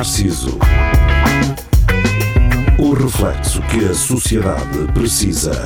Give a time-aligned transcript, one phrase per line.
[0.00, 0.58] Narciso.
[2.78, 5.62] O reflexo que a sociedade precisa.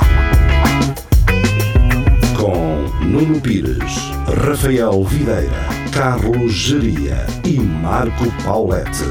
[2.37, 4.11] Com Nuno Pires,
[4.45, 5.53] Rafael Videira,
[5.93, 9.05] Carlos Geria e Marco Paulette.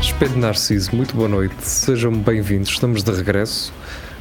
[0.00, 3.72] Espelho Narciso, muito boa noite, sejam bem-vindos, estamos de regresso.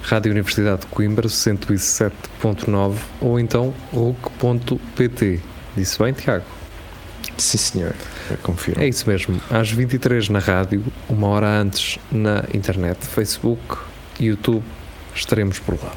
[0.07, 5.41] Rádio Universidade de Coimbra 107.9 ou então RUC.pt.
[5.75, 6.45] Disse bem, Tiago?
[7.37, 7.93] Sim, senhor.
[8.31, 8.75] Eu confio.
[8.77, 9.37] É isso mesmo.
[9.51, 13.79] Às 23 na rádio, uma hora antes na internet, Facebook,
[14.17, 14.63] YouTube,
[15.13, 15.93] estaremos por lá.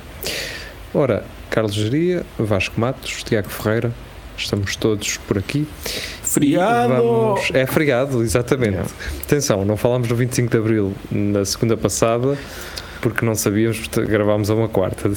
[0.92, 3.92] Ora, Carlos Geria, Vasco Matos, Tiago Ferreira,
[4.36, 5.68] estamos todos por aqui.
[6.24, 6.94] Feriado!
[6.94, 7.48] Vamos...
[7.54, 8.72] É feriado, exatamente.
[8.72, 8.90] Yeah.
[9.22, 12.36] Atenção, não falámos do 25 de Abril na segunda passada,
[13.00, 15.10] porque não sabíamos, portanto, gravámos a uma quarta.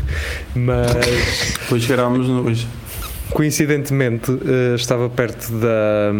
[0.54, 2.66] Mas Depois chegámos hoje.
[3.30, 6.12] coincidentemente eh, estava perto da,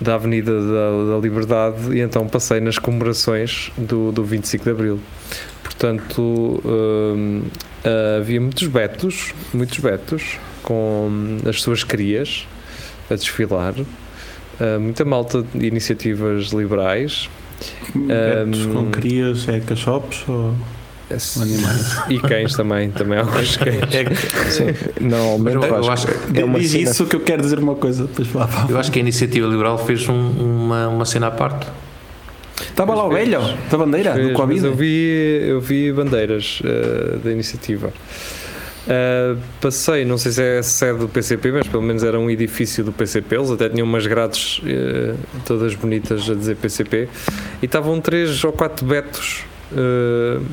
[0.00, 5.00] da Avenida da, da Liberdade e então passei nas comemorações do, do 25 de Abril.
[5.62, 7.42] Portanto, hum,
[8.18, 12.46] havia muitos betos, muitos betos, com as suas crias
[13.10, 13.74] a desfilar.
[13.78, 17.28] Uh, muita malta de iniciativas liberais
[17.94, 20.54] Betos Um, com crias, é cachopos ou
[21.40, 21.96] animais?
[22.10, 23.76] e cães também, também alguns cães.
[24.50, 24.64] Sim,
[25.00, 27.42] normalmente Mas eu- eu acho acho que é uma Diz cena- isso que eu quero
[27.42, 28.04] dizer uma coisa.
[28.06, 28.66] Depois lá.
[28.68, 31.66] Eu acho que a Iniciativa Liberal fez um- uma, uma cena à parte.
[32.60, 33.38] Estava lá o velho
[33.70, 34.64] da bandeira, Fez, do Covid.
[34.64, 37.92] eu vi, eu vi bandeiras uh, da iniciativa.
[38.86, 42.30] Uh, passei, não sei se é a sede do PCP, mas pelo menos era um
[42.30, 43.34] edifício do PCP.
[43.34, 47.08] Eles até tinham umas grades uh, todas bonitas a dizer PCP.
[47.60, 50.44] E estavam três ou quatro betos uh,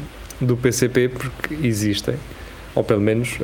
[0.42, 2.16] do PCP, porque existem,
[2.74, 3.38] ou pelo menos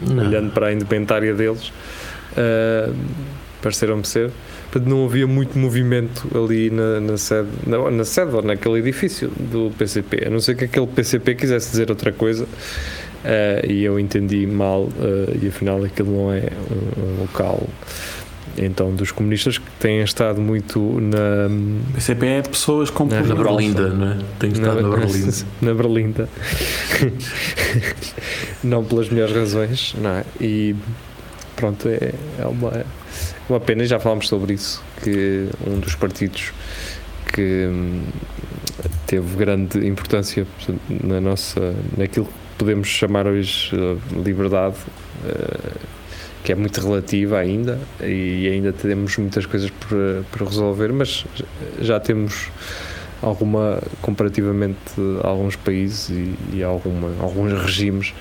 [0.00, 0.24] Não.
[0.24, 1.72] olhando para a indumentária deles,
[3.60, 4.30] pareceram-me ser.
[4.86, 9.72] Não havia muito movimento ali na, na sede, na, na sede ou naquele edifício do
[9.76, 12.46] PCP, a não ser que aquele PCP quisesse dizer outra coisa
[13.24, 17.66] uh, e eu entendi mal uh, e afinal aquilo não é um, um local
[18.58, 21.48] então dos comunistas que têm estado muito na,
[21.94, 23.34] PCP é pessoas com Na Na.
[23.34, 24.18] Berlinda, não é?
[24.38, 25.32] Tem que estar na, Berlinda.
[25.62, 26.28] na Berlinda.
[28.62, 30.24] não pelas melhores razões, não é?
[30.40, 30.74] E
[31.56, 32.84] pronto, é, é uma,
[33.48, 36.52] uma pena, e já falámos sobre isso, que um dos partidos
[37.32, 38.02] que hum,
[39.06, 40.46] teve grande importância
[40.88, 44.76] na nossa, naquilo que podemos chamar hoje eh, liberdade,
[45.24, 45.70] eh,
[46.44, 49.96] que é muito relativa ainda, e ainda temos muitas coisas por,
[50.30, 51.24] por resolver, mas
[51.80, 52.50] já temos
[53.22, 54.78] alguma comparativamente
[55.24, 58.14] a alguns países e, e alguma, alguns regimes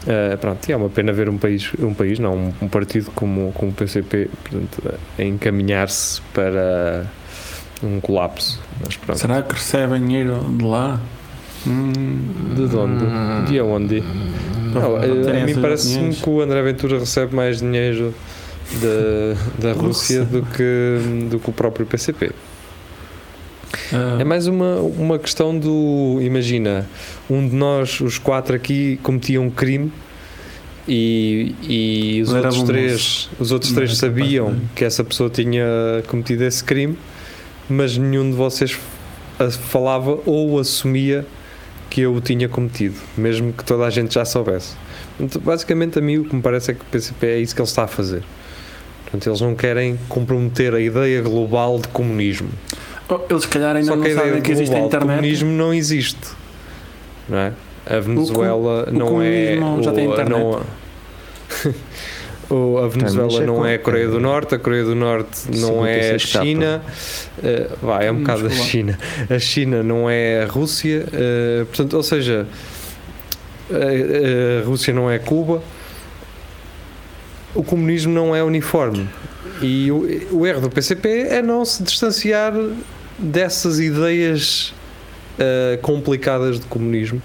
[0.00, 3.10] Uh, pronto, e é uma pena ver um país, um país não, um, um partido
[3.10, 7.06] como, como o PCP portanto, encaminhar-se para
[7.82, 8.58] um colapso.
[9.06, 9.20] Mas.
[9.20, 10.98] Será que recebem dinheiro de lá?
[11.66, 13.50] Hum, De onde?
[13.50, 14.02] De onde?
[14.72, 18.14] para- Não, a mim parece-me que o André Ventura recebe mais dinheiro
[18.80, 22.30] da, da Rússia do que, do que o próprio PCP.
[23.92, 26.18] Ah, É mais uma, uma questão do.
[26.22, 26.88] Imagina,
[27.28, 29.92] um de nós, os quatro aqui, cometia um crime
[30.88, 35.64] e, e os, outros três, os outros três sabiam que essa pessoa tinha
[36.08, 36.96] cometido esse crime,
[37.68, 38.76] mas nenhum de vocês
[39.68, 41.26] falava ou assumia
[41.90, 44.74] que eu o tinha cometido, mesmo que toda a gente já soubesse.
[45.42, 47.68] Basicamente, a mim o que me parece é que o PCP é isso que ele
[47.68, 48.22] está a fazer.
[49.02, 52.48] Portanto, eles não querem comprometer a ideia global de comunismo.
[53.08, 55.08] oh, eles, se calhar, ainda Só não que a ideia sabem que existe a internet.
[55.16, 56.28] comunismo não existe.
[57.28, 57.52] Não é?
[57.86, 59.56] A Venezuela o não é.
[59.56, 60.38] comunismo já tem o- internet.
[60.40, 60.60] não-
[62.50, 65.86] o- a Venezuela é não é a Coreia do Norte, a Coreia do Norte não
[65.86, 66.44] é a 56 capa.
[66.44, 66.82] China,
[67.42, 68.50] eh, vai, é um bocado a.
[68.50, 68.98] China.
[69.28, 72.46] A China não é a Rússia, eh, portanto, ou seja,
[73.70, 75.62] a, a Rússia não é Cuba,
[77.54, 79.08] o comunismo não é uniforme.
[79.62, 82.52] E o, o erro do PCP é não se distanciar
[83.18, 84.72] dessas ideias
[85.38, 87.20] eh, complicadas de comunismo.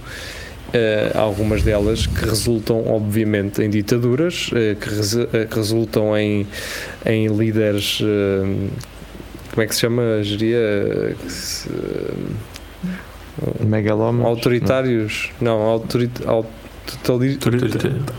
[0.77, 6.45] Eh, algumas delas que resultam, obviamente, em ditaduras, eh, que, rese- eh, que resultam em,
[7.05, 7.99] em líderes.
[9.51, 10.21] como é que se chama?
[10.21, 11.15] Geria.
[13.59, 14.27] Megalómanos.
[14.27, 15.29] autoritários.
[15.41, 16.47] Não, autorit, aut-
[17.03, 17.37] totali-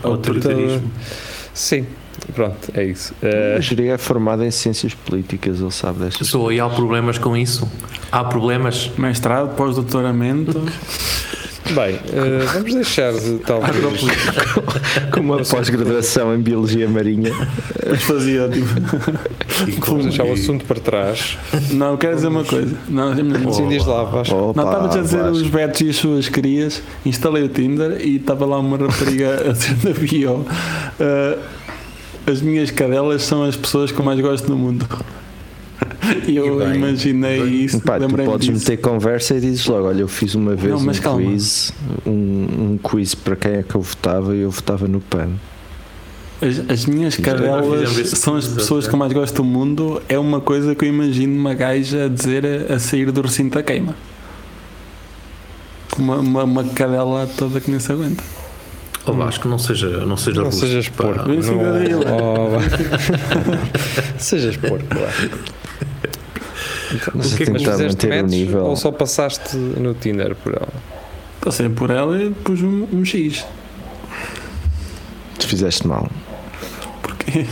[0.03, 0.91] Autoritarismo.
[1.53, 1.85] Sim,
[2.35, 3.13] pronto, é isso.
[3.21, 7.17] Eh, A Jeria é formada em ciências políticas, ele sabe destas Pessoa, e há problemas
[7.17, 7.69] com isso?
[8.11, 8.91] Há problemas?
[8.97, 10.63] Mestrado, pós-doutoramento.
[11.73, 13.75] Bem, eh, vamos deixar de talvez.
[15.13, 17.31] Com uma pós-graduação em Biologia Marinha.
[17.99, 18.67] Fazia tipo.
[19.87, 21.37] Vamos deixar o assunto para trás.
[21.71, 22.75] Não, eu quero dizer uma coisa.
[22.87, 24.35] Não, não, Sim, diz lá, Vasco.
[24.35, 25.35] Opa, não estavas a dizer Vasco.
[25.37, 26.81] os betos e as suas crias.
[27.05, 30.45] Instalei o Tinder e estava lá uma rapariga a dizer na bio.
[30.99, 31.37] ah,
[32.29, 34.85] as minhas cadelas são as pessoas que eu mais gosto no mundo.
[36.27, 37.63] Eu bem, imaginei bem.
[37.65, 37.79] isso.
[37.81, 38.69] Pá, tu podes disso.
[38.69, 41.21] meter conversa e dizes logo: Olha, eu fiz uma vez Não, mas um calma.
[41.21, 41.73] quiz,
[42.05, 45.29] um, um quiz para quem é que eu votava e eu votava no PAN.
[46.41, 50.01] As, as minhas cadelas são as pessoas que eu mais gosto do mundo.
[50.07, 53.55] É uma coisa que eu imagino uma gaja a dizer a, a sair do recinto
[53.55, 53.95] da queima.
[55.89, 58.23] Com Uma, uma, uma cadela toda que nem se aguenta.
[59.09, 61.05] Oh, Vasco, não seja, não seja Não russo, sejas pá.
[61.05, 61.29] porco.
[61.29, 61.37] Não,
[62.13, 62.59] oh,
[64.19, 64.85] sejas porco.
[66.95, 67.11] Vá.
[67.15, 68.63] Mas O que é que Fizeste manter o match nível.
[68.65, 70.69] ou só passaste no Tinder por ela?
[71.41, 73.45] Passei por ela e pus um, um X.
[75.39, 76.09] Tu fizeste mal.
[77.01, 77.45] Porque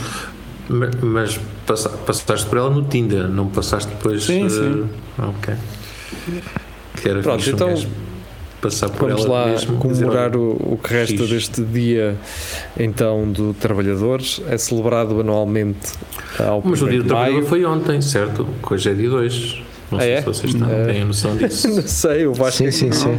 [0.68, 4.24] Ma- Mas passa- passaste por ela no Tinder, não passaste depois.
[4.24, 4.88] Sim, eh, sim.
[5.18, 5.54] Ok.
[7.00, 7.68] Que era Pronto, fixe um então
[8.70, 9.76] passar por Vamos ela lá mesmo.
[9.78, 11.28] comemorar dizer, o, o que resta X.
[11.30, 12.16] deste dia
[12.78, 14.40] então do Trabalhadores.
[14.48, 15.92] É celebrado anualmente
[16.38, 18.46] ao Mas o dia 1º do trabalhador foi ontem, certo?
[18.66, 19.62] Que hoje é dia 2.
[19.90, 20.18] Não Ah, sei é?
[20.20, 20.84] se vocês têm, Não.
[20.86, 21.68] têm noção disso.
[21.68, 23.18] Não sei, o Vasco Sim, sim, sim.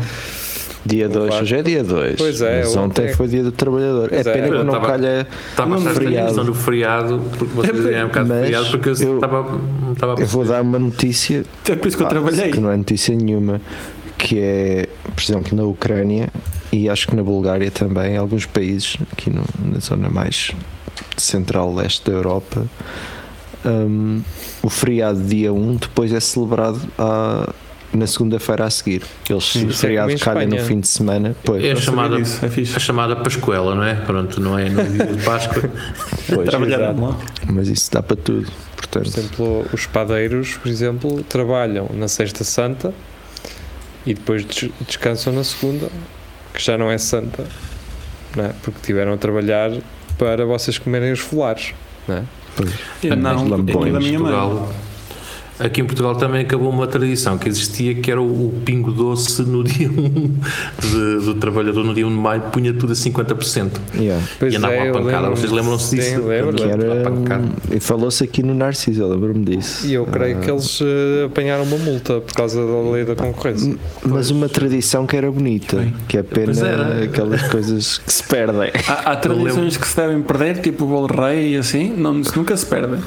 [0.85, 1.41] Dia 2, Vasco.
[1.43, 2.15] hoje é dia 2.
[2.17, 4.07] Pois é, Mas ontem ontem é- foi dia do trabalhador.
[4.09, 4.33] Pois é é.
[4.33, 5.27] pena que Eu não tava- calha.
[5.49, 6.43] Estava a feriado.
[6.45, 9.39] do feriado, porque vocês dizem um bocado de Mas feriado, porque eu eu- estava,
[10.15, 12.51] a Eu vou dar uma notícia é por isso que eu pá, trabalhei.
[12.51, 13.59] que não é notícia nenhuma,
[14.17, 16.29] que é, por exemplo, na Ucrânia
[16.71, 20.51] e acho que na Bulgária também, alguns países aqui no- na zona mais
[21.15, 22.65] central-leste da Europa,
[23.65, 24.21] hum,
[24.61, 27.53] o feriado dia 1 depois é celebrado à-
[27.93, 29.01] na segunda-feira a seguir.
[29.29, 31.35] Eles, Sim, o é feriado calha no fim de semana.
[31.43, 33.95] Pois, É a chamada, é a chamada Pascoela, não é?
[33.95, 35.63] Pronto, não é no dia de Páscoa.
[36.27, 36.49] pois,
[37.49, 38.45] mas isso dá para tudo.
[38.75, 42.93] Por Portanto, exemplo, os padeiros, por exemplo, trabalham na Sexta Santa
[44.07, 45.89] e depois des- descansam na segunda,
[46.53, 47.45] que já não é Santa,
[48.35, 48.53] não é?
[48.63, 49.71] porque tiveram a trabalhar
[50.17, 51.73] para vocês comerem os folares.
[52.07, 52.23] Não é?
[53.15, 54.31] Não, Mas aqui lambões, da minha mãe.
[55.59, 59.41] Aqui em Portugal também acabou uma tradição que existia que era o, o pingo doce
[59.41, 59.93] no dia 1
[60.81, 63.71] de- do trabalhador, no dia 1 de maio, punha tudo a 50%.
[63.95, 64.23] yeah.
[64.37, 65.29] Pois e andava é, à pancada.
[65.29, 66.09] Vocês lembram-se disso?
[66.09, 66.55] Sim, lembro.
[67.71, 69.85] e falou-se aqui no Narciso, eu lembro-me disso.
[69.87, 73.15] E eu creio Ah, que eles eh, apanharam uma multa por causa da lei da
[73.15, 73.75] concorrência.
[74.05, 75.93] Mas uma tradição que era bonita, Sim.
[76.07, 77.03] que é pena Pois era.
[77.03, 78.71] aquelas coisas que se perdem.
[78.87, 82.55] Há, há tradições que se devem perder, tipo o bolo rei e assim, não, nunca
[82.55, 82.97] se perde.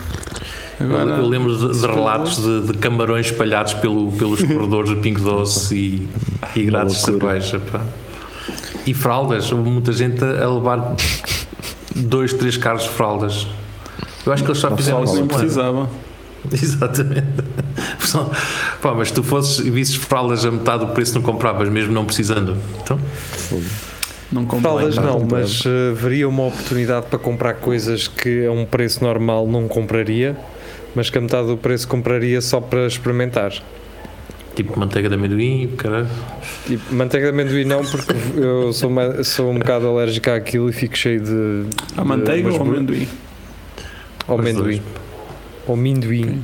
[0.81, 5.21] Agora, eu lembro de, de relatos de, de camarões espalhados pelo, pelos corredores do Pingo
[5.21, 6.09] Doce e,
[6.56, 7.61] e grades de cerveja.
[7.61, 7.82] pá.
[8.87, 10.97] E fraldas, houve muita gente a a levar
[11.94, 13.47] dois, três carros de fraldas.
[14.25, 15.27] Eu acho que eles só Não fizeram isso ano.
[15.27, 15.91] precisava.
[16.50, 17.27] Exatamente.
[18.81, 22.05] Pá, mas tu fosses e visses fraldas a metade do preço, não compravas, mesmo não
[22.06, 22.56] precisando.
[22.82, 22.99] Então,
[24.32, 24.49] Não.
[24.61, 28.65] Fraldas não, não, não mas eh, haveria uma oportunidade para comprar coisas que a um
[28.65, 30.37] preço normal não compraria,
[30.94, 33.53] mas que a metade do preço compraria só para experimentar.
[34.55, 36.08] tipo manteiga de amendoim, caralho.
[36.67, 40.72] Tipo, manteiga de amendoim não, porque eu sou, ma- sou um bocado alérgico àquilo e
[40.72, 41.67] fico cheio de.
[41.96, 43.08] A manteiga ou amendoim?
[44.26, 44.82] Ao Os amendoim.
[45.67, 46.43] Ao amendoim.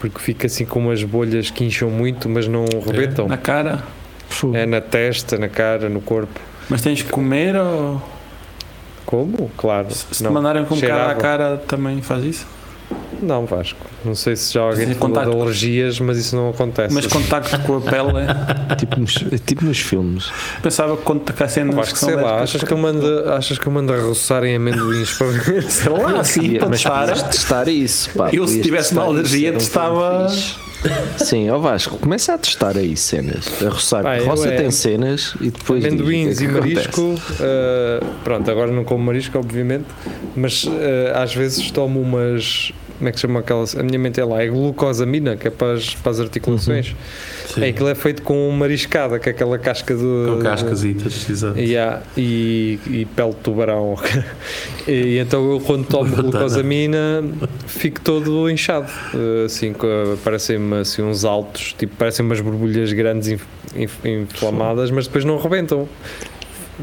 [0.00, 3.28] Porque fica assim com umas bolhas que incham muito, mas não rebentam.
[3.28, 3.82] Na cara?
[4.54, 6.40] É na testa, na cara, no corpo.
[6.68, 8.02] Mas tens que comer ou
[9.06, 9.50] Como?
[9.56, 9.90] Claro.
[9.94, 10.32] se te não.
[10.32, 12.46] mandarem com cara a cara também faz isso?
[13.22, 13.78] Não, Vasco.
[14.04, 16.92] Não sei se já alguém Sim, te falou de alergias, mas isso não acontece.
[16.92, 18.74] Mas contacto com a pele é.
[18.74, 19.14] tipo, nos,
[19.46, 20.28] tipo nos filmes.
[20.60, 23.72] Pensava que quando tocasse cenas Vasco, sei lá, achas que, eu mando, achas que eu
[23.72, 25.62] mando a roçar em amendoins para ver?
[25.70, 27.06] Sei lá, assim, para testar.
[27.28, 28.10] testar isso.
[28.10, 30.71] Pá, Eu, se tivesse uma alergia, testava- um.
[31.16, 33.62] Sim, ó Vasco, começa a testar aí cenas.
[33.62, 34.18] A roçar.
[34.18, 35.84] Eu Roça é- tem cenas e depois.
[35.84, 39.86] é Amendoins e marisco, uh, pronto, agora não como marisco, obviamente,
[40.34, 40.70] mas uh,
[41.14, 42.72] às vezes tomo umas.
[43.02, 43.74] Como é que se chama aquelas?
[43.76, 46.94] A minha mente é lá, é glucosamina, que é para as, para as articulações.
[47.48, 50.36] Sim, É aquilo é feito com mariscada, que é aquela casca do.
[50.36, 51.58] com cascasitas, exato.
[51.58, 53.96] E, há- e, e pele de tubarão.
[54.86, 57.24] e, então eu quando tomo glucosamina
[57.66, 58.86] fico todo inchado.
[59.12, 59.74] Uh, Assim,
[60.22, 63.44] parecem-me assim, uns altos, tipo, parecem umas borbulhas grandes inf-
[63.74, 65.88] inf- inflamadas, mas depois não rebentam.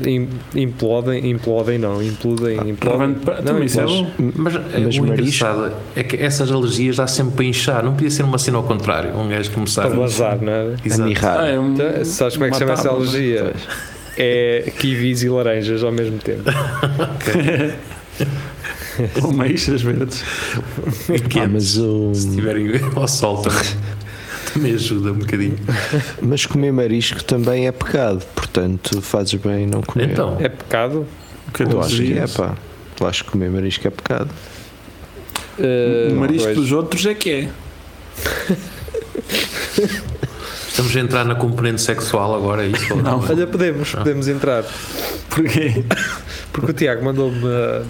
[0.08, 2.76] Im- implodem, implodem não, implodem, implodem.
[2.76, 4.08] Provando pa- Não, é implodem.
[4.36, 7.84] Mas, é, Mas o marisco- engraçado é que essas alergias dá sempre para inchar.
[7.84, 9.16] Não podia ser uma cena ao contrário.
[9.18, 10.76] Um gajo começar Para bazar, não é?
[10.76, 11.14] A Exato.
[11.26, 13.54] Ah, é um- Então, sabes como é que se chama essa alergia?
[14.18, 16.44] É kiwis e laranjas ao mesmo tempo.
[19.24, 20.24] Ou meixas verdes.
[21.30, 23.64] Que Ah, mas, o, Se estiverem ao sol também,
[24.54, 25.56] também ajuda um bocadinho.
[26.22, 30.10] mas comer marisco também é pecado, portanto fazes bem em não comer.
[30.12, 31.06] Então, É pecado?
[31.54, 32.56] Que é eu acho que é pá.
[33.00, 34.30] Eu acho que comer marisco é pecado.
[35.58, 36.58] Uh, O marisco pois.
[36.58, 37.50] dos outros é que é.
[40.68, 42.94] estamos a entrar na componente sexual agora, é isso?
[42.94, 43.20] ou Não.
[43.20, 43.98] Olha, podemos, Ah.
[44.00, 44.64] podemos entrar.
[45.30, 45.84] Porquê?
[46.52, 47.86] Porque o Tiago mandou-me uh,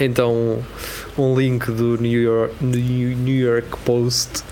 [0.00, 0.58] então
[1.16, 4.42] um link do New York, New York Post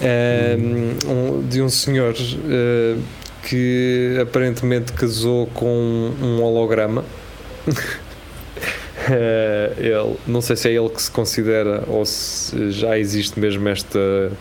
[0.00, 2.98] um, um- de um senhor uh,
[3.42, 7.04] que aparentemente casou com um holograma.
[9.08, 13.68] Uh, ele, não sei se é ele que se considera ou se já existe mesmo
[13.68, 14.32] esta,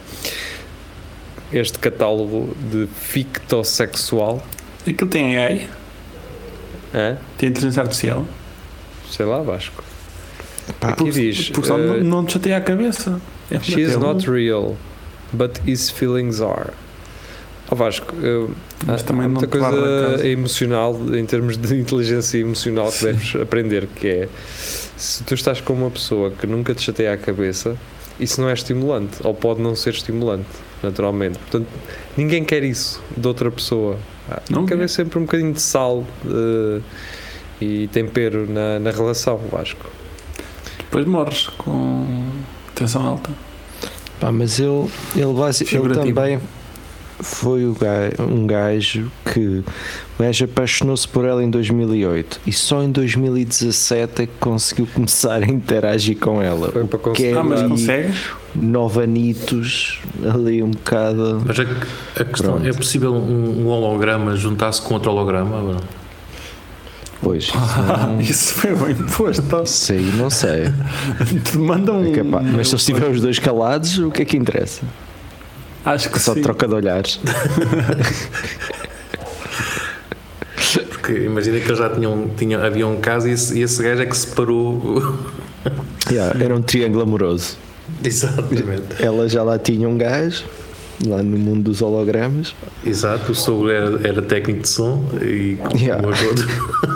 [1.51, 4.45] este catálogo de fictossexual.
[4.87, 5.69] Aquilo tem AI,
[6.93, 7.17] Hã?
[7.37, 8.25] tem inteligência artificial.
[9.09, 9.83] Sei lá, Vasco.
[10.79, 13.19] Pá, Aqui diz: Porque só uh, não, não te chateia a cabeça.
[13.49, 14.77] É She is not real,
[15.33, 16.73] but his feelings are.
[17.71, 18.51] Ó Vasco, eu-
[18.85, 23.05] Mas também há não muita a coisa emocional em termos de inteligência emocional que Sim.
[23.05, 24.29] deves aprender, que é
[24.97, 27.77] se tu estás com uma pessoa que nunca te chateia a cabeça,
[28.19, 30.45] isso não é estimulante, ou pode não ser estimulante,
[30.83, 31.39] naturalmente.
[31.39, 31.67] Portanto,
[32.17, 33.97] ninguém quer isso de outra pessoa.
[34.49, 34.73] Não quer.
[34.75, 36.81] haver sempre um bocadinho de sal eh,
[37.61, 39.85] e tempero na, na relação, Vasco.
[40.79, 42.25] Depois morres com
[42.75, 43.29] tensão alta.
[44.19, 46.39] Pá, mas ele, ele, basi- ele também
[47.21, 49.63] foi um gajo que
[50.19, 55.41] o gajo apaixonou-se por ela em 2008 e só em 2017 é que conseguiu começar
[55.43, 56.71] a interagir com ela.
[56.71, 57.29] Foi para que conseguir.
[57.29, 58.19] é Ah, mas ali consegues?
[58.55, 59.99] nove anitos
[60.33, 61.41] ali um bocado.
[61.45, 62.67] Mas a, a questão Pronto.
[62.67, 65.77] é possível um, um holograma juntar-se com outro holograma?
[67.21, 69.43] Pois, Ah, isso, isso foi bem posto.
[69.43, 70.63] não, isso aí não sei.
[71.45, 72.11] Te mandam É um.
[72.13, 72.45] capaz.
[72.51, 74.81] Mas se eles estiverem os dois calados, o que é que interessa?
[75.85, 76.41] Acho que Só sim.
[76.41, 77.19] troca de olhares.
[80.89, 84.01] Porque imagina que eles já tinham, tinham havia um caso e esse, e esse gajo
[84.01, 85.17] é que separou.
[86.09, 87.55] Yeah, era um triângulo amoroso.
[88.03, 88.83] Exatamente.
[88.99, 90.43] Ela já lá tinha um gajo,
[91.05, 92.55] lá no mundo dos hologramas.
[92.83, 96.03] Exato, o sogro era, era técnico de som e Yeah.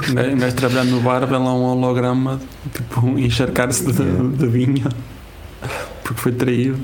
[0.10, 2.42] Em vez de trabalhar no bar, vem lá um holograma,
[2.74, 4.30] tipo, encharcar-se de, Yeah.
[4.38, 4.90] de vinho.
[6.04, 6.80] Porque foi traído.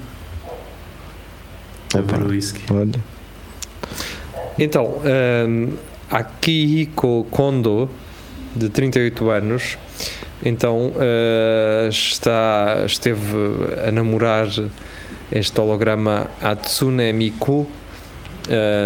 [1.93, 2.62] Beber whisky.
[2.71, 3.00] olha.
[4.57, 5.01] Então,
[5.48, 5.74] hum,
[6.10, 7.89] Akihiko Kondo,
[8.55, 9.77] de 38 anos,
[10.43, 13.17] então uh, está, esteve
[13.88, 14.48] a namorar
[15.31, 17.65] este holograma Hatsune Miku,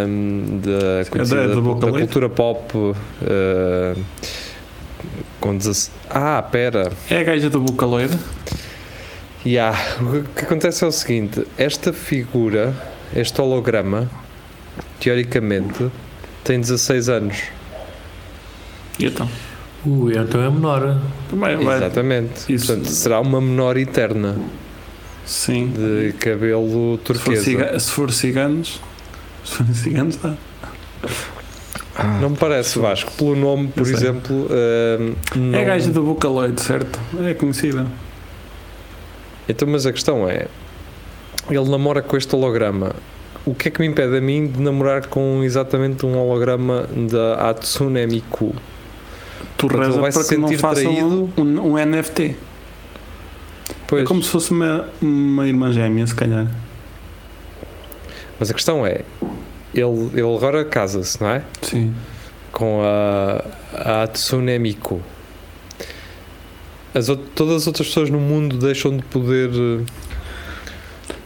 [0.08, 2.08] hum, da, conhecida da Boca da Leite?
[2.08, 2.76] cultura pop.
[2.78, 2.96] uh,
[5.46, 6.92] com 16 ah, pera.
[7.10, 8.18] É a gaja do Bucaloide.
[9.46, 9.78] Yeah.
[10.02, 12.74] O que acontece é o seguinte: esta figura,
[13.16, 14.10] este holograma,
[15.00, 15.90] teoricamente,
[16.44, 17.38] tem 16 anos.
[19.00, 19.28] E então?
[19.86, 21.00] Ui, então é menor.
[21.32, 21.56] Vai.
[21.56, 22.52] Exatamente.
[22.52, 24.36] Isso- Portanto, será uma menor eterna
[25.26, 25.68] Sim.
[25.76, 27.44] de cabelo Se for, turquesa.
[27.44, 28.80] ciga- se for ciganos.
[29.44, 30.34] Se for ciganos, dá.
[32.22, 34.36] Não me parece Vasco, pelo nome, por exemplo.
[34.50, 37.00] hum, não- É a gaja do Bucaloide, certo?
[37.24, 37.86] É conhecida.
[39.48, 40.48] Então, mas a questão é:
[41.50, 42.94] ele namora com este holograma.
[43.46, 47.50] O que é que me impede a mim de namorar com exatamente um holograma da
[47.50, 48.56] Hatsune Miku?
[49.58, 51.34] Tu Portanto, reza ele vai se para que não sentir façam traído.
[51.38, 52.36] um, um NFT.
[53.88, 56.48] Pois, É como se fosse uma, uma irmã gêmea, se calhar.
[58.40, 59.02] mas a questão é:
[59.74, 61.44] ele, ele agora casa-se, não é?
[61.62, 61.94] Sim.
[62.52, 65.00] com a, a Hatsune Miku.
[66.96, 69.50] As, todas as outras pessoas no mundo deixam de poder.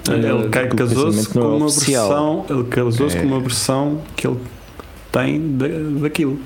[0.09, 2.07] Eh, ele casou-se não com é uma oficial.
[2.09, 2.45] versão.
[2.49, 3.21] Ele casou-se É.
[3.21, 4.37] com uma versão que ele
[5.11, 5.67] tem da-
[6.01, 6.39] daquilo.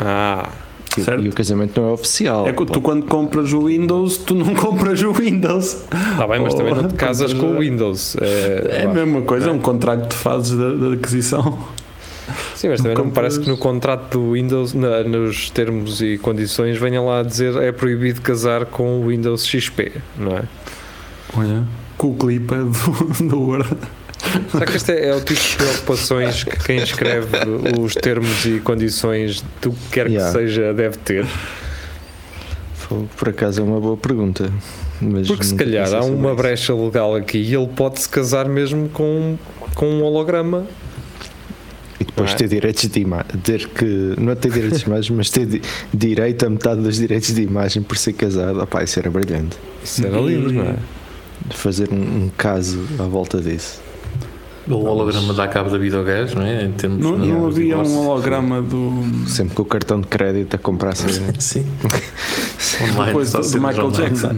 [0.00, 0.48] Ah,
[0.96, 1.22] E- Certo.
[1.24, 2.48] E o casamento não é oficial.
[2.48, 5.74] É que tu quando compras o Windows, tu não compras o Windows.
[5.84, 8.16] está bem, mas também não te casas com o Windows.
[8.20, 11.58] É É, a mesma coisa, é um contrato que tu fazes da, da aquisição.
[12.56, 16.18] Sim, mas também não me parece que no contrato do Windows, na- nos termos e
[16.18, 20.42] condições, venha lá a dizer é proibido casar com o Windows XP, não é?
[21.36, 21.62] Olha,
[21.98, 23.68] com o clipe do, do Word.
[24.50, 27.28] Será que este é, é o tipo de preocupações que quem escreve
[27.78, 30.32] os termos e condições do que quer Yeah.
[30.32, 31.26] que seja deve ter?
[33.16, 34.50] Por acaso é uma boa pergunta.
[35.00, 36.36] Mas Porque se calhar há uma isso.
[36.36, 39.36] brecha legal aqui e ele pode se casar mesmo com,
[39.74, 40.66] com um holograma.
[42.00, 42.34] E depois é?
[42.34, 43.26] ter direitos de imagem.
[43.44, 43.84] Ter que.
[44.18, 45.62] Não é ter direitos de imagem, mas ter di-
[45.92, 48.60] direito a metade dos direitos de imagem por ser casado.
[48.62, 49.56] Opá, isso era brilhante.
[49.84, 50.76] Isso era lindo, não é?
[51.50, 53.80] Fazer um, um caso à volta disso.
[54.68, 56.64] O holograma dá cabo da vida ao gajo, não é?
[56.64, 59.02] Em termos Não, não havia um holograma do.
[59.26, 60.94] Sempre com o cartão de crédito a comprar
[61.38, 61.64] Sim.
[62.82, 64.08] Online, Depois do, do Michael online.
[64.10, 64.36] Jackson.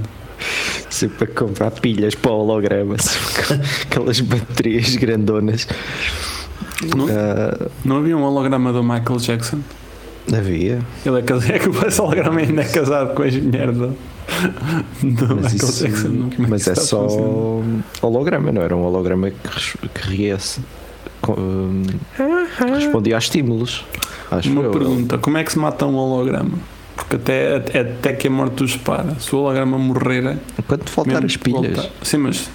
[0.88, 3.08] sempre a comprar pilhas para hologramas.
[3.82, 5.66] Aquelas baterias grandonas.
[6.96, 9.58] Não, Ah, não havia um holograma do Michael Jackson.
[10.32, 10.78] havia.
[11.04, 11.50] Ele é casado.
[11.52, 13.96] É que esse holograma ainda é casado com a ex-mulher do,
[15.42, 16.02] Mas, isso-.
[16.02, 17.06] Como que mas é só
[18.02, 19.36] holograma, não era um holograma que,
[21.28, 21.82] hum,
[22.74, 23.84] respondia a estímulos.
[24.46, 24.70] Uma eu.
[24.70, 26.58] pergunta: como é que se mata um holograma?
[26.96, 29.16] Porque até, até, até que a morte os separa.
[29.18, 30.38] Se o holograma morrer.
[30.66, 31.74] Quando faltar as pilhas.
[31.76, 32.50] voltar- Sim, mas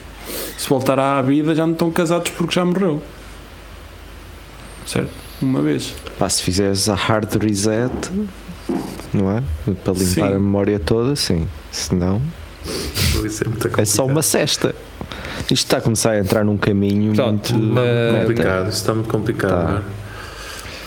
[0.57, 3.01] se voltar à vida já não estão casados porque já morreu.
[4.85, 5.09] Certo?
[5.41, 5.93] Uma vez.
[6.17, 7.91] Pá, se fizeres a hard reset,
[9.15, 9.43] não é?
[9.83, 10.21] Para limpar Sim.
[10.23, 11.47] a memória toda, sim.
[11.71, 12.21] Se não,
[13.25, 13.43] Isso
[13.77, 14.75] é, é só uma cesta.
[15.43, 17.73] Isto está a começar a entrar num caminho Portanto, muito.
[17.73, 18.19] mas- meta.
[18.19, 19.51] complicado, isso está muito complicado.
[19.51, 19.71] Tá.
[19.71, 19.81] não é?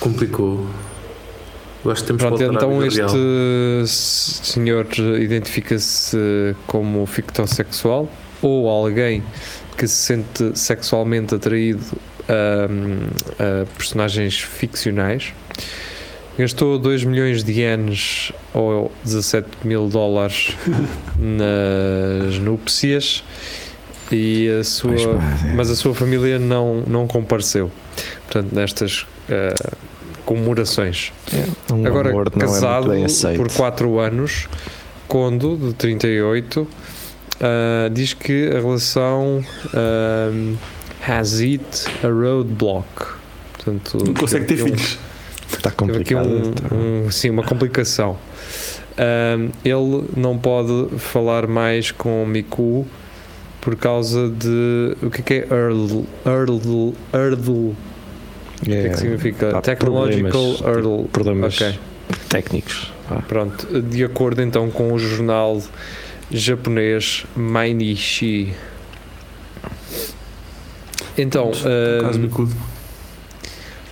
[0.00, 0.66] Complicou.
[1.84, 3.86] Eu acho que temos Pronto, então este real.
[3.86, 4.86] senhor
[5.20, 8.08] identifica-se como fictossexual
[8.42, 9.22] ou alguém
[9.76, 11.80] que se sente sexualmente atraído
[12.28, 15.32] a, a personagens ficcionais.
[16.38, 20.56] Gastou 2 milhões de ienes ou 17 mil dólares
[21.18, 23.24] nas núpcias
[24.12, 25.52] e a sua, Pois, é.
[25.54, 27.70] mas a sua família não, não compareceu.
[28.26, 29.52] Portanto, nestas eh,
[30.24, 31.12] comemorações.
[31.72, 33.36] Um Agora, é casado aceito.
[33.38, 34.46] por 4 anos,
[35.08, 36.68] Condo, de 38,
[37.40, 40.30] ah, diz que a relação ah,
[41.06, 41.64] has it
[42.04, 42.86] a roadblock.
[43.54, 44.98] Portanto, Não consegue ter um- filhos.
[45.58, 46.28] Está Teve aqui complicado.
[46.28, 46.74] um, tá.
[46.74, 48.16] um- sim, uma complicação.
[48.96, 52.86] Ah, ele não pode falar mais com Miku
[53.60, 54.96] por causa de.
[55.02, 56.06] O que é que é hurdle?
[56.24, 56.94] Hurdle.
[57.12, 57.76] Hurdle.
[58.60, 59.50] O que é que significa?
[59.50, 61.08] pá, Technological problemas, hurdle.
[61.12, 61.78] Problemas Ok.
[62.28, 62.92] técnicos.
[63.08, 63.22] Pá.
[63.26, 65.60] Pronto, de acordo então com o jornal
[66.30, 68.52] japonês Mainichi.
[71.16, 72.54] Então, Caso ah, bicudo.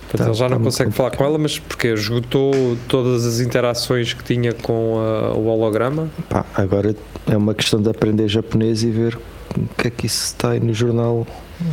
[0.09, 3.25] Portanto, Tá- ele já tá não muito consegue falar com ela, mas porque esgotou todas
[3.25, 6.09] as interações que tinha com ah, o holograma.
[6.29, 6.95] Pá, agora
[7.27, 9.17] é uma questão de aprender japonês e ver
[9.55, 11.25] o que é que isso está aí no jornal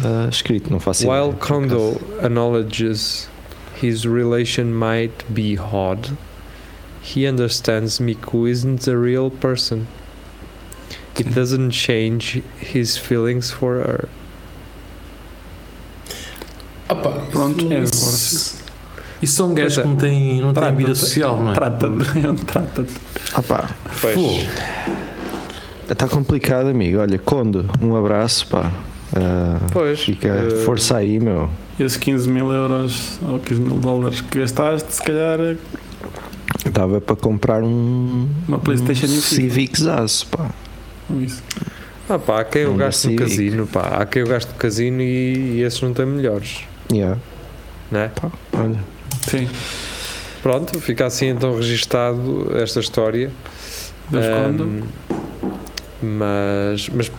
[0.05, 0.71] ah, escrito.
[0.71, 1.53] Não faço While ideia, acaso.
[1.53, 3.29] Kondo acknowledges
[3.83, 6.13] his relation might be odd,
[7.03, 9.87] he understands Miku isn't a real person.
[11.19, 14.09] It doesn't change his feelings for her.
[16.99, 18.57] Opa, Pronto, é isso,
[19.23, 21.55] isso são gajos que não têm, não têm vida social, não é?
[21.55, 21.95] Trata-te.
[22.47, 22.93] Trata-te.
[23.35, 23.69] Ah,
[24.01, 24.15] Pois.
[24.15, 24.39] Pô,
[25.91, 26.99] está complicado, amigo.
[26.99, 28.71] Olha, Kondo, um abraço, pá.
[29.17, 30.01] Ah, Pois.
[30.01, 31.49] fica eh, força aí, meu.
[31.79, 35.57] Esses 15 mil euros ou 15 mil dólares que gastaste, se calhar é
[36.71, 39.21] Dava para comprar um, uma PlayStation um.
[39.21, 40.51] Civic Zaço, pá.
[41.21, 41.43] Isso.
[42.09, 43.99] Ah pá, há quem eu gasto no casino, pá.
[44.01, 46.61] Há quem eu gasto no casino e, e esses não têm melhores,
[46.93, 47.19] Yeah,
[47.91, 48.11] né?
[48.15, 48.79] pá, olha.
[49.29, 49.49] Sim.
[50.43, 53.31] Pronto, fica assim então registado esta história.
[54.11, 54.65] Quando?
[54.65, 54.83] Ahm,
[56.03, 57.11] mas, mas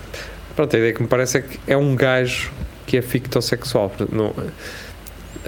[0.55, 2.51] pronto, a ideia que me parece é que é um gajo
[2.85, 3.91] que é fictossexual.
[4.11, 4.31] Não,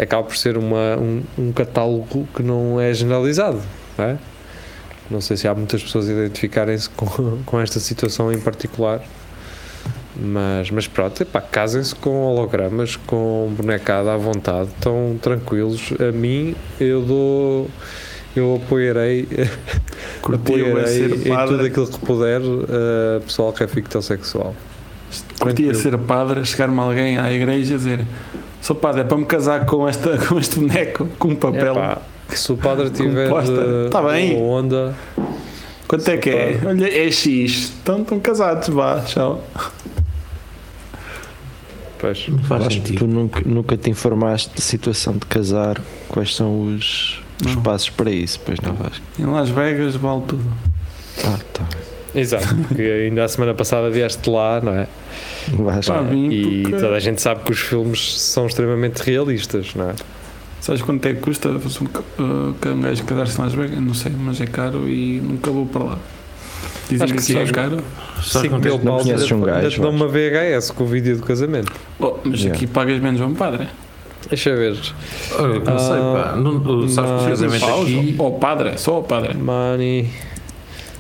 [0.02, 3.62] acaba por ser uma, um, um catálogo que não é generalizado.
[3.98, 4.18] Não, é?
[5.10, 9.02] não sei se há muitas pessoas a identificarem-se com, com esta situação em particular.
[10.20, 15.94] Mas, mas pronto, epá, casem-se com hologramas, com bonecada à vontade, estão tranquilos.
[16.00, 17.70] A mim, eu dou.
[18.36, 19.28] Eu apoiarei
[20.22, 24.56] apoiarei em tudo aquilo que puder uh, pessoal que é fictossexual.
[25.40, 25.76] Curtia tranquilo.
[25.76, 28.06] ser padre, chegar-me alguém à igreja e dizer
[28.62, 31.74] Sou padre, é para me casar com, esta, com este boneco, com um papel.
[31.74, 34.36] Epá, se o padre tiver uh, Tá bem.
[34.36, 34.96] uma onda,
[35.88, 36.60] Quanto é que é?
[36.66, 37.72] Olha, é X.
[37.82, 39.42] Então estão casados, vá, tchau.
[42.00, 43.00] Pois, não faz Acho que sentido.
[43.00, 48.12] tu nunca, nunca te informaste da situação de casar, quais são os, os passos para
[48.12, 49.02] isso, pois não vais.
[49.20, 50.44] Em Las Vegas vale tudo.
[51.26, 51.66] Ah, tá.
[52.16, 54.88] Exato, porque ainda a semana passada vieste lá, não é?
[56.10, 59.96] Vim E porque- toda a gente sabe que os filmes são extremamente realistas, não é?
[60.60, 63.80] Sabes quanto é que custa fazer um, uh, um gajo casar-se em Las Vegas?
[63.80, 66.00] Não sei, mas é caro e nunca vou para lá.
[66.90, 67.52] Dizem Acho que, que é sim.
[67.52, 67.78] caro.
[68.22, 70.84] Só 5 mil acontece- não paus conheces um ainda gajo, te dão uma VHS com
[70.84, 71.72] o vídeo do casamento.
[72.00, 72.56] Oh, mas Yeah.
[72.56, 73.68] aqui pagas menos a um padre.
[74.30, 74.78] Deixa ver.
[75.38, 76.34] Olha, não sei, pá.
[76.36, 78.16] Não, não- sabes mas- precisamente aqui.
[78.18, 79.36] Ou padre, só o padre.
[79.38, 80.10] Money.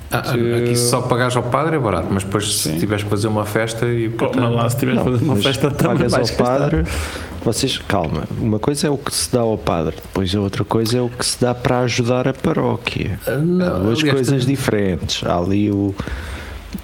[0.09, 2.77] Ah, aqui se só pagares ao padre é barato, mas depois se Sim.
[2.77, 5.69] tiveres que fazer uma festa e Oh, mas lá se tiveres Não, fazer uma festa
[5.71, 6.83] também pagas ao padre.
[7.47, 10.97] Vocês, calma, uma coisa é o que se dá ao padre, depois a outra coisa
[10.97, 13.17] é o que se dá para ajudar a paróquia.
[13.25, 15.23] Ah, Há não, duas aliás, coisas tens- diferentes.
[15.25, 15.95] Há ali o,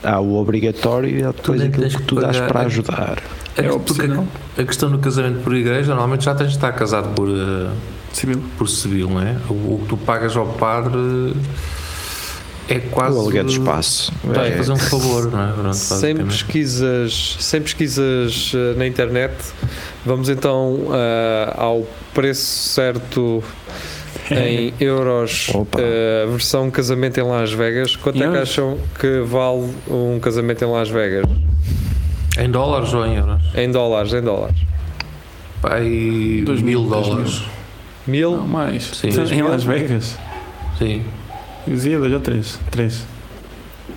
[0.02, 3.17] há o obrigatório e há depois aquilo que tu dás para ajudar.
[3.58, 4.26] a- É porque opcional.
[4.58, 7.69] a, a questão do casamento por igreja, normalmente já tens de estar casado por, eh,
[8.13, 8.41] Civil.
[8.58, 9.36] por civil, não é?
[9.49, 11.34] O, o que tu pagas ao padre
[12.69, 13.15] é quase.
[13.17, 14.12] o aluguer de espaço.
[14.23, 15.52] Vai É- fazer um favor, não é?
[15.52, 19.34] Pronto, Sem pesquisas, sem pesquisas eh, na internet,
[20.06, 23.43] vamos então eh, ao preço certo
[24.32, 25.80] em euros, Opa.
[25.82, 27.95] eh, versão casamento em Las Vegas.
[27.95, 31.26] Quanto é que acham que vale um casamento em Las Vegas?
[32.39, 33.41] Em dólares ou em euros?
[33.56, 34.58] Em dólares, em dólares.
[35.62, 37.41] Pai, Dois mil mil, dois dólares.
[38.08, 38.32] Mil?
[38.38, 38.84] Não, mais.
[38.84, 39.10] Sim.
[39.32, 40.17] Em Las Vegas.
[40.78, 41.04] Sim.
[41.67, 42.60] Dois ou três.
[42.71, 43.04] Três.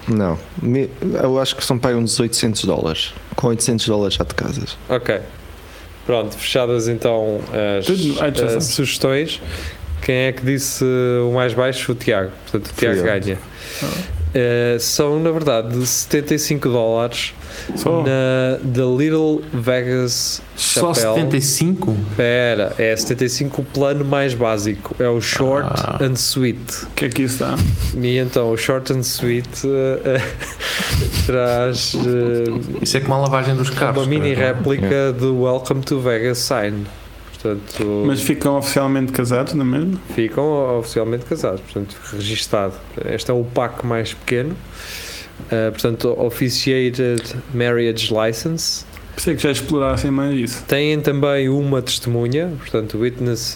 [0.08, 0.90] Não, me-
[1.22, 3.12] eu acho que são para aí uns 800 dólares.
[3.34, 4.76] Com 800 dólares já te casas.
[4.88, 5.20] Ok.
[6.04, 7.40] Pronto, fechadas então
[7.78, 8.66] as, Tudo- ah, já as sabes.
[8.68, 9.40] sugestões.
[10.02, 11.90] Quem é que disse o mais baixo?
[11.90, 12.30] O Tiago.
[12.50, 13.04] Portanto, o Fui Tiago eu.
[13.04, 13.38] ganha.
[14.34, 17.32] Eh, são, na verdade, 75 dólares
[17.74, 18.02] Só.
[18.02, 21.14] na The Little Vegas Só Chapel.
[21.14, 21.96] 75?
[22.10, 24.94] Espera, é 75 o plano mais básico.
[24.98, 25.98] É o Short Ah.
[26.02, 26.84] and Sweet.
[26.84, 27.54] O que é que isso dá?
[27.98, 30.20] E então o Short and Sweet eh,
[31.24, 34.02] traz eh, Isso é como a lavagem dos carros.
[34.02, 34.48] uma mini cara.
[34.48, 36.84] réplica do Welcome to Vegas sign.
[37.46, 40.00] Portanto, Mas ficam oficialmente casados, não é mesmo?
[40.14, 42.74] ficam oficialmente casados, portanto, registado.
[43.04, 44.56] Este é o pack mais pequeno.
[45.46, 47.22] Uh, portanto, Officiated
[47.54, 48.84] Marriage License.
[49.16, 50.62] Pensei que já explorassem mais isso.
[50.64, 53.54] Têm também uma testemunha, portanto, Witness,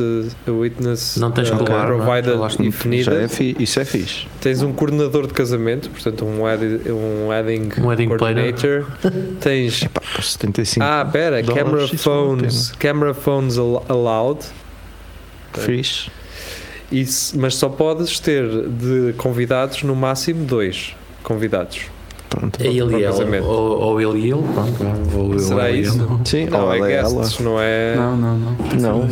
[0.49, 1.96] witness Não tens que uh, levar, não é?
[1.99, 3.14] provided Falaste-me if Já needed.
[3.25, 4.27] é fi- isso é fixe.
[4.40, 8.55] Tens um coordenador de casamento, portanto, um, wedding, um wedding, Um wedding planner.
[8.55, 8.87] coordinator.
[9.40, 14.40] Tens Epá, por 75 Ah, pera, dólares, camera phones, camera phones al- allowed,
[15.53, 16.11] fixe.
[16.90, 21.83] Isso, mas só podes ter de convidados no máximo dois convidados.
[22.31, 22.59] Pronto.
[22.62, 23.40] É ele e ela.
[23.43, 24.43] Ou, ou ele e ele.
[24.55, 25.81] Pronto, ou eu Será ou ele.
[25.81, 26.21] isso?
[26.25, 27.14] Sim, Não, ou é ela é ela.
[27.21, 27.97] guests, não é?
[27.97, 28.57] Não, não, não.
[28.81, 29.09] Não,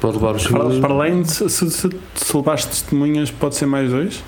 [0.00, 0.78] Pode levar os Para, filhos.
[0.80, 4.22] para além de se, se, se, se levares testemunhas, pode ser mais dois?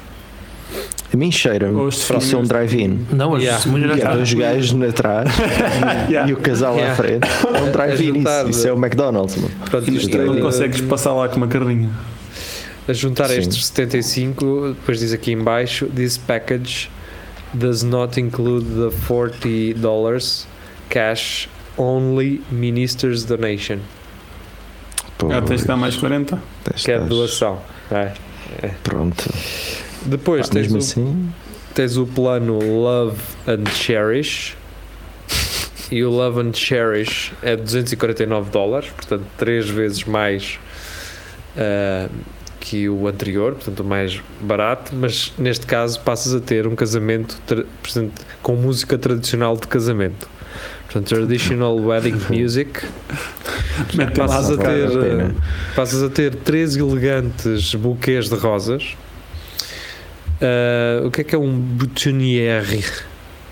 [1.12, 1.88] a mim cheira-me.
[1.88, 3.06] Isso é um drive-in.
[3.12, 3.56] Não, as Yeah.
[3.62, 4.14] testemunhas E estão.
[4.16, 5.30] dois gajos atrás
[6.10, 6.28] Yeah.
[6.30, 6.92] e o casal Yeah.
[6.92, 7.28] à frente.
[7.54, 8.14] É um drive-in.
[8.18, 9.50] juntar Isso, isso é o McDonald's, mano.
[9.60, 11.88] Portanto, E isto, não eh, consegues passar lá com uma carrinha.
[12.88, 13.38] a juntar Sim.
[13.38, 16.90] estes 75, depois diz aqui em baixo, this package
[17.54, 20.46] does not include the 40 dollars
[20.90, 23.78] cash only minister's donation,
[25.18, 26.38] Pô, Ah, tens que dar mais 40?
[26.64, 27.60] tens- que é de doação.
[27.90, 28.12] É.
[28.82, 29.24] Pronto.
[30.04, 31.32] Depois Ah, tens mesmo o, assim,
[31.74, 34.56] tens o plano Love and Cherish
[35.90, 40.58] e o Love and Cherish é 249 dólares, portanto três vezes mais
[41.56, 42.08] ah,
[42.64, 47.38] que o anterior, portanto o mais barato, mas neste caso passas a ter um casamento
[47.82, 50.28] portanto, com música tradicional de casamento.
[50.84, 52.86] Portanto, traditional wedding music.
[54.16, 55.34] Passas a ter,
[55.74, 58.96] passas a ter três elegantes buquês de rosas.
[60.40, 62.84] Ah, o que é que é um boutonnière?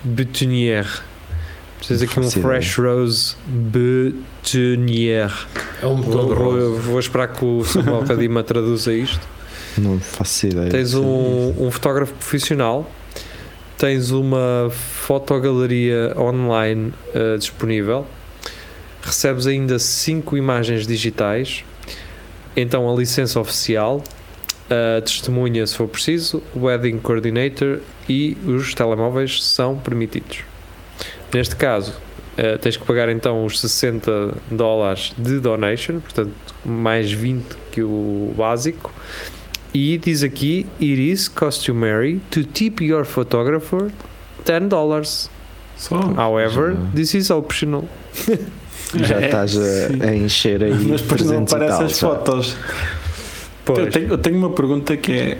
[0.03, 1.01] Boutonnière.
[1.77, 5.33] Precisas aqui um fresh rose boutonnière.
[5.83, 6.81] É um Vou, vou, rosa.
[6.81, 9.27] vou esperar que o Samuel Cadima traduza isto.
[9.77, 10.69] Não faço ideia.
[10.69, 12.89] Tens um, um fotógrafo profissional,
[13.77, 18.05] tens uma fotogaleria online eh, disponível,
[19.01, 21.65] recebes ainda 5 imagens digitais,
[22.55, 24.01] então a licença oficial,
[24.69, 30.45] a testemunha se for preciso, o wedding coordinator e os telemóveis são permitidos.
[31.33, 31.93] Neste caso,
[32.37, 36.31] eh, tens que pagar então os 60 dólares de donation, portanto
[36.65, 38.91] mais 20 que o básico.
[39.73, 43.89] E diz aqui, it is customary to tip your photographer
[44.45, 45.29] 10 dollars.
[45.77, 45.95] Só?
[46.15, 46.79] However, Já.
[46.95, 47.85] this is optional.
[48.95, 52.55] Já É, estás a, a encher aí Mas depois não 300 aparecem as fotos.
[53.67, 55.37] Eu tenho, eu tenho uma pergunta que é: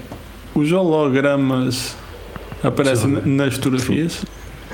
[0.56, 1.96] os hologramas
[2.64, 3.18] Aparece Sim.
[3.18, 4.24] n- nas fotografias.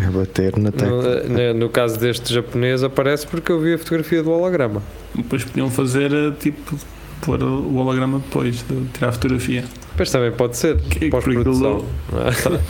[0.02, 1.24] É bater na No, tecla.
[1.28, 4.82] no- no caso deste japonês aparece porque eu vi a fotografia do holograma.
[5.14, 6.78] Depois podiam fazer eh, tipo
[7.22, 9.66] pôr o holograma depois de tirar a fotografia.
[9.98, 11.84] Mas também pode ser, Que- pós-produção.
[12.14, 12.60] é?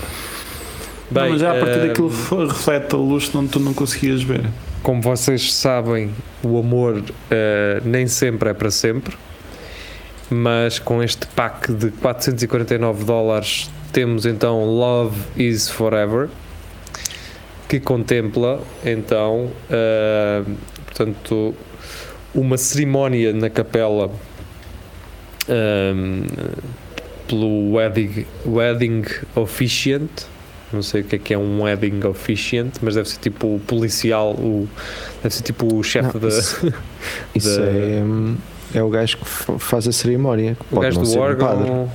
[1.11, 2.11] Não, mas já a partir eh, daquilo
[2.47, 4.43] reflete a luz onde tu não conseguias ver.
[4.83, 6.11] Como vocês sabem,
[6.43, 9.15] o amor eh, nem sempre é para sempre,
[10.29, 16.29] mas com este pack de 449 dólares temos então Love is Forever,
[17.69, 20.43] que contempla então, eh,
[20.85, 21.53] portanto,
[22.35, 24.11] uma cerimónia na capela
[25.47, 26.25] ehm,
[27.27, 29.03] pelo wedding, wedding
[29.35, 30.09] officiant.
[30.71, 33.59] Não sei o que é que é um wedding officiant, mas deve ser tipo o
[33.59, 34.67] policial, o,
[35.23, 36.27] deve ser tipo o chefe da.
[36.27, 36.73] Isso,
[37.33, 38.35] isso da- é, hum,
[38.73, 40.55] é o gajo que fa- faz a cerimónia.
[40.55, 41.91] que O gajo do ser um órgão.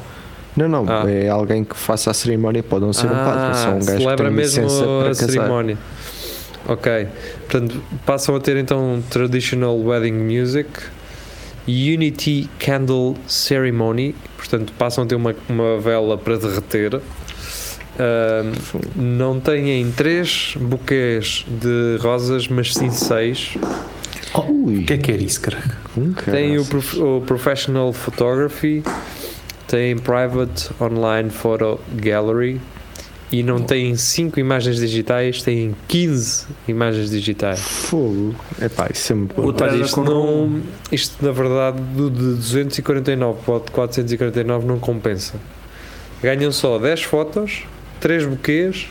[0.56, 1.10] Não, não, Ah.
[1.10, 3.96] é alguém que faça a cerimónia, pode não ser um padre, é só um gajo
[3.96, 5.28] que celebra tem mesmo licença para a casar.
[5.30, 5.78] cerimónia.
[6.68, 7.08] Ok.
[7.48, 10.68] Portanto, passam a ter então traditional wedding music,
[11.66, 17.00] Unity Candle Ceremony, portanto, passam a ter uma, uma vela para derreter.
[17.98, 18.52] Ahm,
[18.96, 23.56] não têm três buquês de rosas, mas sim seis.
[24.48, 25.58] Ui, O que é que era isso, cara?
[25.96, 28.82] hum, Tem o, prof- o Professional Photography,
[29.74, 32.60] tem Private Online Photo Gallery
[33.32, 37.58] e não tem 5 imagens digitais, tem 15 imagens digitais.
[37.58, 38.36] Fogo.
[38.62, 39.52] Epá, isso é muito bom.
[39.60, 40.60] Olha, isto, não,
[40.92, 45.34] isto na verdade do de 249 para o de 449 não compensa.
[46.22, 47.64] Ganham só 10 fotos,
[47.98, 48.86] 3 buquês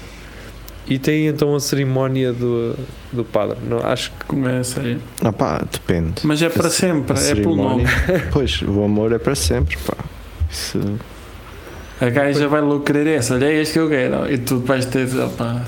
[0.85, 2.75] e têm então a cerimónia do,
[3.13, 3.57] do padre.
[3.69, 4.99] Não, acho que Começa aí.
[5.23, 6.15] Ah pá, depende.
[6.25, 7.87] Mas é para A- sempre, a é pelo nome.
[7.87, 9.95] cerimónia- Pois, o amor é para sempre, pá.
[10.53, 10.79] Isso,
[11.99, 14.31] A gaja vai logo querer essa, olha é este que eu quero.
[14.31, 15.61] E tu vais ter, opá,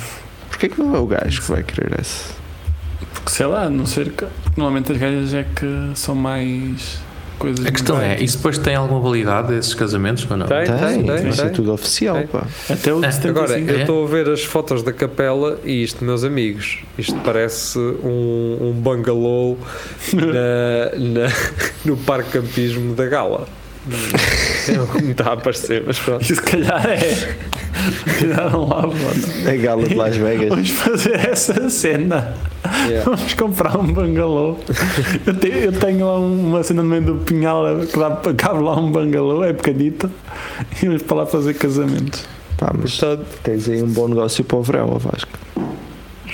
[0.49, 2.33] porquê que não é o gajo que vai querer esse?
[3.13, 4.25] porque sei lá, a não ser que.
[4.55, 6.99] Normalmente as gajas é que são mais
[7.39, 7.65] coisas.
[7.65, 10.45] A questão é, isso depois tem alguma validade, esses casamentos ou não?
[10.45, 11.53] Tem, Tem, tem, isso é tem.
[11.53, 12.27] tudo oficial, Tem.
[12.27, 12.45] pá.
[12.69, 13.29] Até o É, 75.
[13.29, 13.81] Agora, eu É?
[13.81, 18.71] estou a ver as fotos da capela e isto, meus amigos, isto parece um, um
[18.73, 19.57] bungalow
[20.13, 21.33] na, na-
[21.85, 23.47] no parque campismo da Gala.
[24.67, 26.21] É o que me está a parecer, mas pronto.
[26.21, 27.35] E se calhar é.
[28.17, 29.47] Tiraram lá, mano.
[29.47, 30.49] A gala de Las Vegas.
[30.49, 32.33] Vamos fazer essa cena.
[32.87, 33.03] Yeah.
[33.05, 34.57] Vamos comprar um bangalô.
[35.25, 38.75] Eu tenho, eu tenho lá uma cena no meio do pinhal que dá, cabe lá
[38.79, 40.09] um bangalô, é pequenito.
[40.81, 42.25] E vamos para lá fazer casamentos.
[42.57, 45.29] Pá, mas Portanto, tens aí um bom negócio para o verão, Vasco.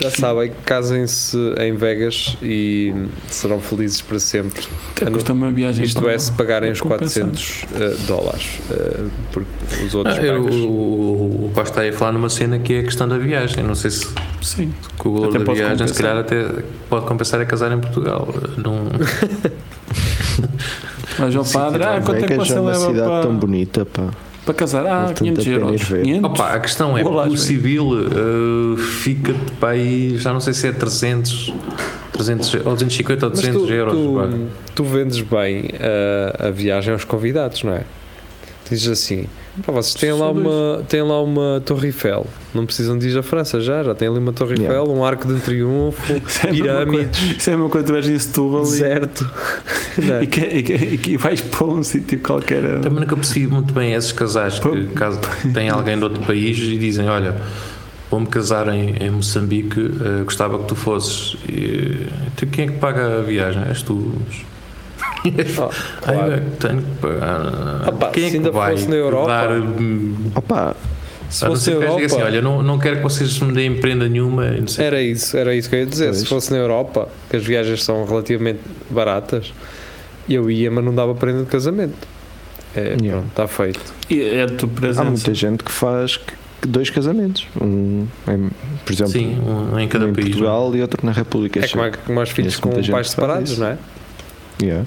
[0.02, 2.94] Já sabem, casem-se em Vegas e
[3.30, 4.64] serão felizes para sempre.
[4.96, 7.24] Até custa uma viagem Isto para é se pagarem os compensar.
[7.26, 9.50] 400 eh, dólares, eh, porque
[9.86, 12.80] os outros Ah, eu- o, o, Costa está aí a falar numa cena que é
[12.80, 13.64] a questão da viagem.
[13.64, 14.08] Não sei se
[14.42, 14.74] Sim.
[14.98, 16.24] com o valor da pode viagem, se compensar.
[16.26, 18.28] calhar até pode compensar a casar em Portugal.
[18.58, 18.86] Não,
[21.20, 23.86] Mas ao padre, ah, quanto é que você é uma leva cidade para, tão bonita,
[23.86, 24.10] pá.
[24.46, 24.86] Para casar?
[24.86, 25.82] Ah, Vale tanto 500 a pena euros.
[25.82, 26.04] ir ver.
[26.04, 26.24] 500?
[26.32, 30.54] Opa, a questão é, Vou lá, o civil uh, fica para aí, já não sei
[30.54, 31.54] se é 300,
[32.14, 33.94] 300 ou 250 ou Mas 300 tu, euros.
[33.94, 35.66] tu, tu vendes bem
[36.40, 37.84] a, a viagem aos convidados, não é?
[38.72, 39.28] Dizes assim,
[39.66, 43.22] pá, vocês têm lá, uma, têm lá uma Torre Eiffel, não precisam de ir à
[43.22, 44.80] França já, já têm ali uma Torre Yeah.
[44.80, 47.94] Eiffel, um arco de triunfo, Isso é pirâmides, Isso é a mesma coisa que tu
[47.94, 49.30] vais em Setúbal e, deserto.
[50.22, 52.80] E, que, e, que, e que vais para um sítio qualquer.
[52.80, 55.20] Também nunca percebi muito bem esses casais que, caso
[55.54, 57.36] tem alguém de outro país e dizem: Olha,
[58.10, 61.36] vou-me casar em, em Moçambique, eh, gostava que tu fosses.
[61.48, 62.08] E,
[62.38, 63.64] tu, quem é que paga a viagem?
[63.68, 64.14] És tu.
[65.24, 65.70] Oh,
[66.06, 66.34] Ai, claro.
[66.34, 67.92] é que tenho que pagar.
[67.94, 70.76] Pá, quem é se que ainda vai fosse na Europa- dar, hum, Opa,
[71.30, 74.08] Se não fosse na Europa, assim, olha, não, não quero que vocês me deem prenda
[74.10, 74.50] nenhuma.
[74.52, 74.86] Não sei.
[74.86, 76.14] era isso, era isso que eu ia dizer.
[76.14, 76.30] Se Pois.
[76.30, 79.54] fosse na Europa, que as viagens são relativamente baratas,
[80.30, 82.08] eu ia, mas não dava prenda de casamento.
[82.76, 83.10] É, Yeah.
[83.12, 83.82] pronto, está feito.
[84.10, 84.46] E é
[84.98, 86.34] há muita gente que faz que-
[86.68, 87.46] dois casamentos.
[87.62, 88.50] Um, em,
[88.86, 90.28] por exemplo, Sim, um em cada um em país.
[90.30, 92.00] Portugal e outro na República É como, é, Checa.
[92.06, 93.78] como os filhos com pais separados, não é?
[94.62, 94.86] Yeah.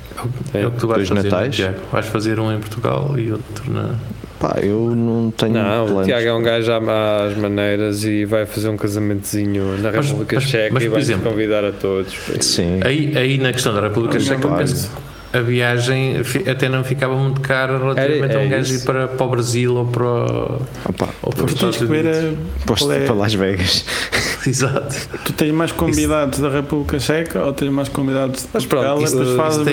[0.55, 1.55] É o que tu vais Dois fazer, natais.
[1.57, 1.79] Tiago.
[1.91, 3.95] Vais fazer um em Portugal e outro na.
[4.39, 6.07] Pá, eu não tenho Não, o planos.
[6.07, 10.45] Tiago é um gajo às maneiras e vai fazer um casamentozinho na Mas- República mas-
[10.45, 12.15] Checa mas, e por vai exemplo, convidar a todos.
[12.41, 12.81] Sim.
[12.85, 14.57] Aí, aí na questão da República Ah, Checa, eu claro.
[14.59, 14.91] penso,
[15.35, 16.17] a viagem
[16.51, 18.85] até não ficava muito cara relativamente Era- a um é gajo ir isso.
[18.87, 22.17] para, para o Brasil ou para, Opa, ou para os Estados Unidos.
[22.17, 23.01] a- posto é?
[23.05, 23.85] para Las Vegas.
[24.47, 24.95] Exato.
[25.25, 29.23] Tu tens mais convidados da República Checa ou tens mais convidados de Mas pronto, Portugal?
[29.25, 29.65] isso- fazes Isso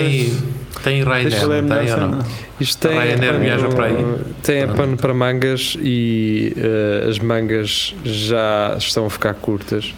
[0.82, 2.18] tem, tem Ryanair, a melhor tem ou não?
[2.58, 4.16] Isto tem, Ryanair pano- viaja para aí.
[4.42, 4.76] tem é Pronto.
[4.76, 9.92] pano para mangas e eh, as mangas já estão a ficar curtas,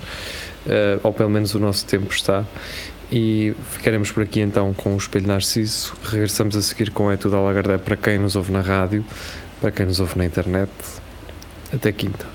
[0.66, 2.44] eh, ou pelo menos o nosso tempo está.
[3.16, 5.94] E ficaremos por aqui então com o Espelho Narciso.
[6.02, 9.04] Regressamos a seguir com É Tudo ao Lagardé para quem nos ouve na rádio,
[9.60, 10.68] para quem nos ouve na internet.
[11.72, 12.26] Até quinta.